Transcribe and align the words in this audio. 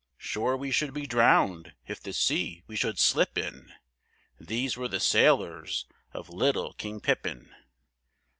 "Sure 0.17 0.57
we 0.57 0.71
should 0.71 0.95
be 0.95 1.05
drowned 1.05 1.73
if 1.85 2.01
the 2.01 2.11
sea 2.11 2.63
we 2.65 2.75
should 2.75 2.97
slip 2.97 3.37
in!" 3.37 3.71
These 4.39 4.75
were 4.75 4.87
the 4.87 4.99
sailors 4.99 5.85
of 6.11 6.27
little 6.27 6.73
King 6.73 6.99
Pippin. 7.01 7.53